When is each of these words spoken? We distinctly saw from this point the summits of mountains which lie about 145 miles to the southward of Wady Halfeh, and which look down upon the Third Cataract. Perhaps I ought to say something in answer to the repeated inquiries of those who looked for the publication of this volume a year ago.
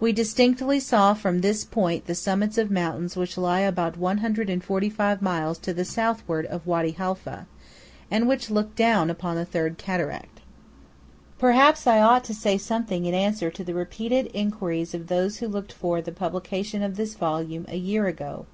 We 0.00 0.14
distinctly 0.14 0.80
saw 0.80 1.12
from 1.12 1.42
this 1.42 1.62
point 1.62 2.06
the 2.06 2.14
summits 2.14 2.56
of 2.56 2.70
mountains 2.70 3.18
which 3.18 3.36
lie 3.36 3.60
about 3.60 3.98
145 3.98 5.20
miles 5.20 5.58
to 5.58 5.74
the 5.74 5.84
southward 5.84 6.46
of 6.46 6.66
Wady 6.66 6.92
Halfeh, 6.92 7.44
and 8.10 8.26
which 8.26 8.48
look 8.48 8.74
down 8.74 9.10
upon 9.10 9.36
the 9.36 9.44
Third 9.44 9.76
Cataract. 9.76 10.40
Perhaps 11.38 11.86
I 11.86 12.00
ought 12.00 12.24
to 12.24 12.34
say 12.34 12.56
something 12.56 13.04
in 13.04 13.12
answer 13.12 13.50
to 13.50 13.62
the 13.62 13.74
repeated 13.74 14.30
inquiries 14.32 14.94
of 14.94 15.08
those 15.08 15.40
who 15.40 15.48
looked 15.48 15.74
for 15.74 16.00
the 16.00 16.12
publication 16.12 16.82
of 16.82 16.96
this 16.96 17.14
volume 17.14 17.66
a 17.68 17.76
year 17.76 18.06
ago. 18.06 18.46